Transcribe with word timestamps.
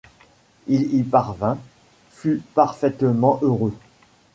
Il 0.65 0.95
y 0.95 1.03
parvint, 1.03 1.59
fut 2.09 2.41
parfaitement 2.55 3.37
heureux. 3.43 3.75